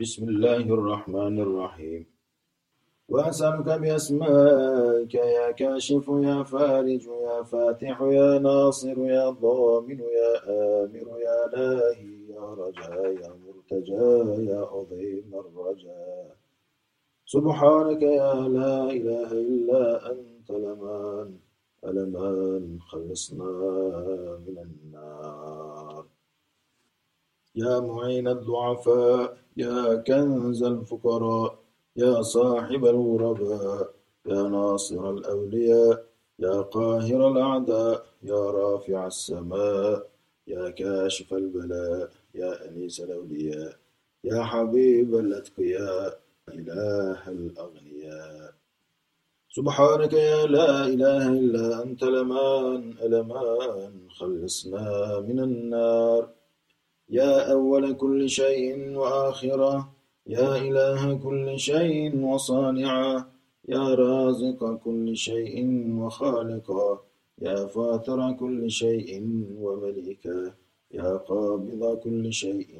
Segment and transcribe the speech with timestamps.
[0.00, 2.06] بسم الله الرحمن الرحيم.
[3.08, 11.40] وأسألك بأسمائك يا كاشف يا فارج يا فاتح يا ناصر يا ضامن يا آمر يا
[11.52, 16.36] لاهي يا رجاء يا مرتجى يا عظيم الرجاء
[17.26, 21.28] سبحانك يا لا إله إلا أنت لمان
[21.84, 23.52] ألمان خلصنا
[24.46, 26.04] من النار.
[27.54, 31.58] يا معين الضعفاء يا كنز الفقراء
[31.96, 33.90] يا صاحب الغرباء
[34.26, 36.04] يا ناصر الأولياء
[36.38, 40.06] يا قاهر الأعداء يا رافع السماء
[40.46, 43.76] يا كاشف البلاء يا أنيس الأولياء
[44.24, 48.52] يا حبيب الأتقياء إله الأغنياء.
[49.56, 56.28] سبحانك يا لا إله إلا أنت لمان ألمان خلصنا من النار.
[57.10, 59.92] يا أول كل شيء وآخرة
[60.26, 63.24] يا إله كل شيء وصانعا
[63.68, 65.56] يا رازق كل شيء
[66.00, 66.88] وخالقا
[67.42, 69.10] يا فاطر كل شيء
[69.62, 70.54] ومليكا
[70.98, 72.70] يا قابض كل شيء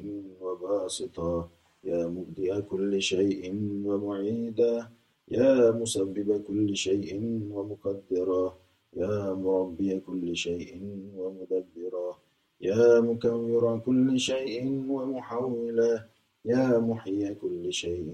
[0.41, 1.49] وباسطا
[1.83, 3.43] يا مبدئ كل شيء
[3.85, 4.87] ومعيدا
[5.31, 7.09] يا مسبب كل شيء
[7.51, 8.57] ومقدرا
[8.93, 10.71] يا مربي كل شيء
[11.17, 12.30] ومدبرا.
[12.61, 16.05] يا مكور كل شيء ومحولا
[16.45, 18.05] يا محيي كل شيء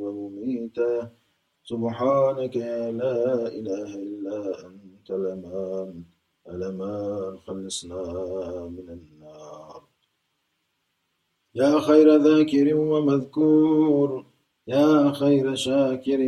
[0.00, 1.10] ومميتا.
[1.64, 6.02] سبحانك يا لا إله إلا أنت لمان
[6.48, 8.02] ألمان خلصنا
[8.76, 9.82] من النار.
[11.54, 14.24] يا خير ذاكر ومذكور
[14.66, 16.20] يا خير شاكر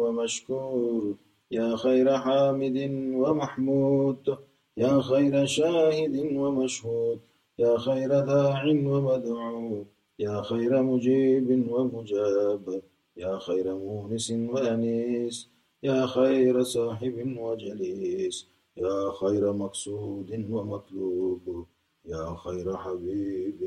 [0.00, 1.14] ومشكور
[1.50, 2.78] يا خير حامد
[3.22, 4.49] ومحمود.
[4.76, 7.20] يا خير شاهد ومشهود
[7.58, 9.84] يا خير داع ومدعو
[10.18, 12.82] يا خير مجيب ومجاب
[13.16, 15.48] يا خير مونس وأنيس
[15.82, 21.66] يا خير صاحب وجليس يا خير مقصود ومطلوب
[22.04, 23.60] يا خير حبيب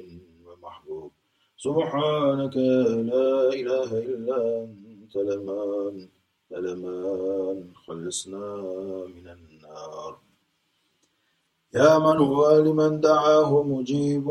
[0.46, 1.12] ومحبوب.
[1.58, 2.58] سبحانك
[3.12, 6.10] لا إله إلا أنت لمان
[6.52, 8.56] لمان خلصنا
[9.16, 10.23] من النار.
[11.76, 14.28] يا من هو لمن دعاه مجيب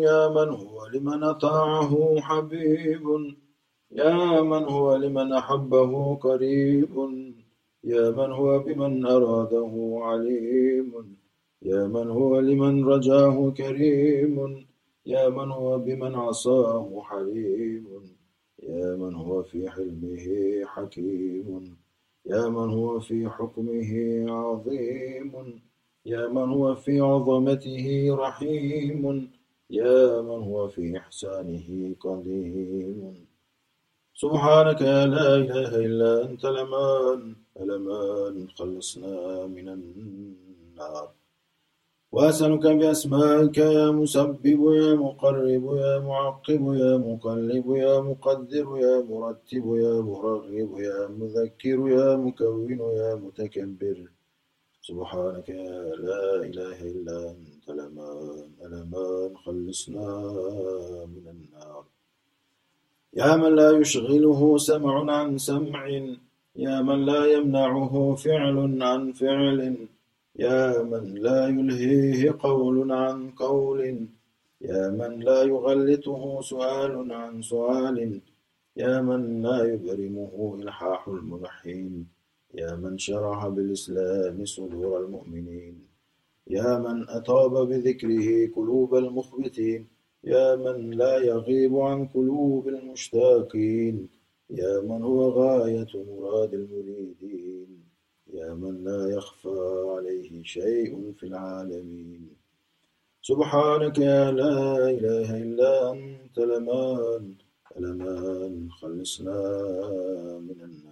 [0.00, 3.34] يا من هو لمن أطاعه حبيب
[3.90, 6.94] يا من هو لمن أحبه قريب
[7.84, 11.16] يا من هو بمن أراده عليم
[11.62, 14.66] يا من هو لمن رجاه كريم
[15.06, 17.86] يا من هو بمن عصاه حليم
[18.62, 20.26] يا من هو في حلمه
[20.66, 21.76] حكيم
[22.26, 23.90] يا من هو في حكمه
[24.30, 25.71] عظيم.
[26.06, 29.30] يا من هو في عظمته رحيم
[29.70, 33.26] يا من هو في إحسانه قديم.
[34.14, 41.08] سبحانك لا إله إلا أنت لمان ألمان خلصنا من النار.
[42.12, 49.94] وأسألك بأسمائك يا مسبب يا مقرب يا معقب يا مقلب يا مقدر يا مرتب يا
[50.08, 52.70] مرغب يا مذكر يا مكون
[53.00, 53.98] يا متكبر.
[54.88, 55.48] سبحانك
[56.08, 60.08] لا إله إلا أنت لمان ألمان خلصنا
[61.14, 61.84] من النار.
[63.14, 65.82] يا من لا يشغله سمع عن سمع
[66.56, 69.60] يا من لا يمنعه فعل عن فعل
[70.44, 73.80] يا من لا يلهيه قول عن قول
[74.60, 78.20] يا من لا يغلطه سؤال عن سؤال
[78.76, 82.06] يا من لا يبرمه إلحاح الملحين.
[82.54, 85.86] يا من شرح بالإسلام صدور المؤمنين.
[86.46, 89.88] يا من أطاب بذكره قلوب المخبتين.
[90.24, 94.08] يا من لا يغيب عن قلوب المشتاقين.
[94.50, 97.68] يا من هو غاية مراد المريدين.
[98.34, 102.28] يا من لا يخفى عليه شيء في العالمين.
[103.22, 107.34] سبحانك يا لا إله إلا أنت لمان
[107.78, 109.40] لمان خلصنا
[110.48, 110.91] من النار.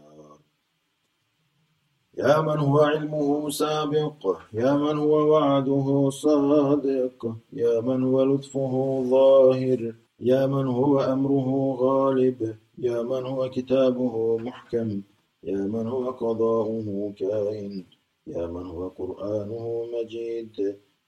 [2.21, 4.21] يا من هو علمه سابق
[4.53, 7.21] يا من هو وعده صادق
[7.53, 8.73] يا من هو لطفه
[9.15, 11.51] ظاهر يا من هو أمره
[11.81, 15.03] غالب يا من هو كتابه محكم
[15.45, 17.85] يا من هو قضاؤه كائن
[18.27, 19.65] يا من هو قرآنه
[19.95, 20.57] مجيد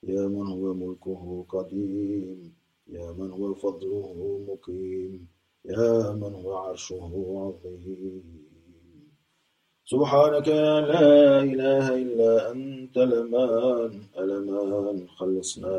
[0.02, 2.52] يا من هو ملكه قديم
[2.88, 5.26] يا من هو فضله مقيم
[5.64, 7.02] يا من هو عرشه
[7.42, 8.41] عظيم
[9.92, 10.48] سبحانك
[10.92, 15.76] لا إله إلا أنت لمان ألمان خلصنا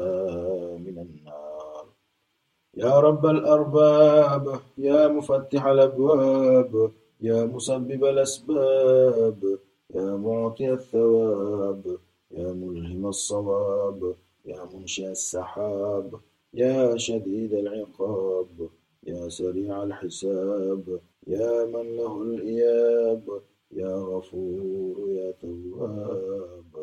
[0.85, 1.85] من النار.
[2.83, 4.45] يا رب الأرباب
[4.77, 9.39] يا مفتح الأبواب يا مسبب الأسباب
[9.95, 11.83] يا معطي الثواب
[12.37, 13.99] يا ملهم الصواب
[14.45, 16.09] يا منشئ السحاب
[16.53, 18.55] يا شديد العقاب
[19.11, 20.85] يا سريع الحساب
[21.27, 23.25] يا من له الإياب
[23.75, 26.73] يا غفور يا تواب.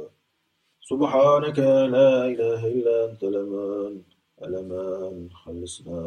[0.91, 1.59] سبحانك
[1.97, 4.03] لا إله إلا أنت لمن
[4.45, 6.01] ألمان خلصنا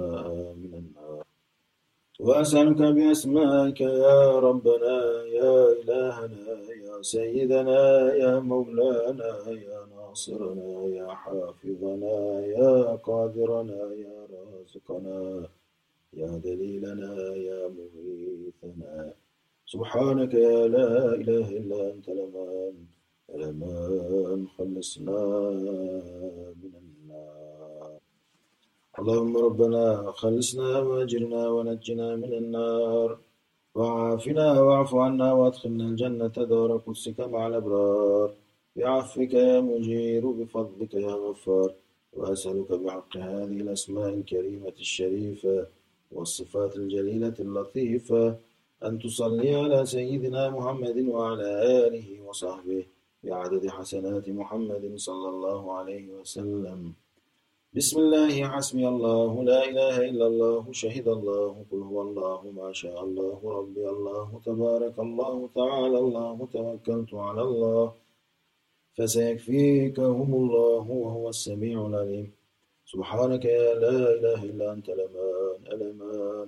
[0.61, 1.23] من النار.
[2.19, 4.97] وأسألك بأسمائك يا ربنا
[5.39, 6.55] يا إلهنا
[6.85, 15.47] يا سيدنا يا مولانا يا ناصرنا يا حافظنا يا قادرنا يا رازقنا
[16.13, 19.13] يا دليلنا يا مغيثنا
[19.73, 20.89] سبحانك يا لا
[21.21, 22.73] إله إلا أنت لمن
[23.41, 25.21] لمن خلصنا
[26.61, 27.91] من النار.
[28.99, 29.83] اللهم ربنا
[30.21, 33.09] خلصنا وأجرنا ونجنا من النار.
[33.75, 38.29] وعافنا واعف عنا وادخلنا الجنة دار قدسك مع الأبرار.
[38.75, 41.69] بعفوك يا مجير بفضلك يا غفار.
[42.17, 45.57] وأسألك بحق هذه الأسماء الكريمة الشريفة
[46.15, 48.23] والصفات الجليلة اللطيفة
[48.87, 51.49] أن تصلي على سيدنا محمد وعلى
[51.87, 52.83] آله وصحبه
[53.23, 56.93] بعدد حسنات محمد صلى الله عليه وسلم.
[57.77, 63.03] بسم الله حسبي الله لا إله إلا الله شهد الله قل هو الله ما شاء
[63.03, 67.93] الله ربي الله تبارك الله تعالى الله توكلت على الله
[68.97, 72.31] فسيكفيكهم الله وهو السميع العليم.
[72.85, 76.47] سبحانك يا لا إله إلا أنت لمان ألمان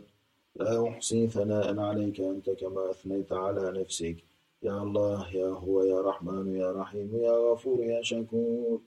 [0.56, 4.16] لا أحصي ثناء عليك أنت كما أثنيت على نفسك.
[4.64, 8.80] يا الله يا هو يا رحمن يا رحيم يا غفور يا شكور.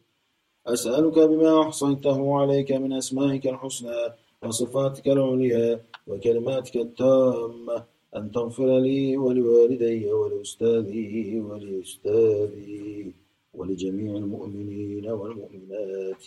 [0.67, 4.01] أسألك بما أحصيته عليك من أسمائك الحسنى
[4.43, 7.85] وصفاتك العليا وكلماتك التامة.
[8.17, 13.13] أن تغفر لي ولوالدي ولأستاذي ولأستاذي
[13.55, 16.27] ولجميع المؤمنين والمؤمنات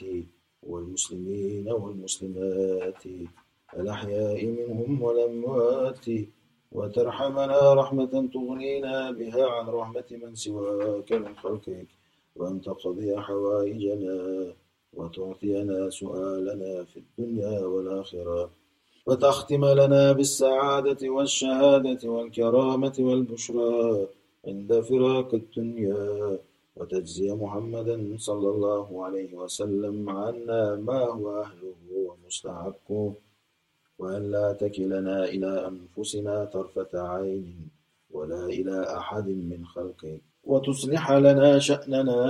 [0.64, 3.04] والمسلمين والمسلمات.
[3.80, 6.06] الأحياء منهم والأموات
[6.72, 11.88] وترحمنا رحمة تغنينا بها عن رحمة من سواك من خلقك.
[12.36, 14.18] وأن تقضي حوائجنا
[14.94, 18.50] وتعطينا سؤالنا في الدنيا والآخرة.
[19.06, 24.08] وتختم لنا بالسعادة والشهادة والكرامة والبشرى
[24.48, 26.40] عند فراق الدنيا.
[26.76, 33.14] وتجزي محمدا صلى الله عليه وسلم عنا ما هو أهله ومستحقه.
[34.02, 37.70] وأن لا تكلنا إلى أنفسنا طرفة عين
[38.12, 40.22] ولا إلى أحد من خلقك.
[40.44, 42.22] وتصلح لنا شأننا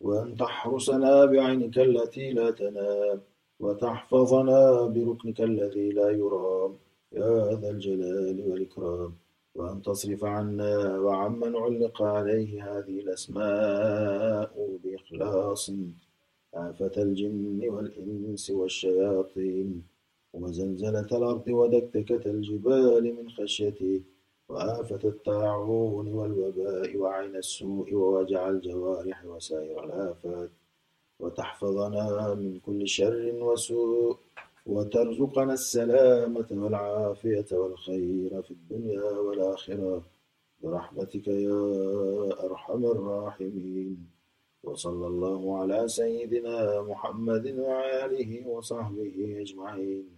[0.00, 3.18] وأن تحرسنا بعينك التي لا تنام
[3.60, 4.60] وتحفظنا
[4.94, 6.72] بركنك الذي لا يرام.
[7.12, 9.12] يا ذا الجلال والإكرام.
[9.54, 14.50] وأن تصرف عنا وعمن علق عليه هذه الأسماء
[14.82, 15.64] بإخلاص.
[16.54, 19.97] آفة الجن والإنس والشياطين.
[20.32, 24.02] وزلزلة الأرض ودكدكة الجبال من خشيته
[24.48, 30.50] وآفة الطاعون والوباء وعين السوء ووجع الجوارح وسائر الآفات.
[31.20, 34.16] وتحفظنا من كل شر وسوء
[34.66, 40.02] وترزقنا السلامة والعافية والخير في الدنيا والآخرة.
[40.62, 41.62] برحمتك يا
[42.44, 44.06] أرحم الراحمين.
[44.62, 50.17] وصلى الله على سيدنا محمد وآله وصحبه أجمعين.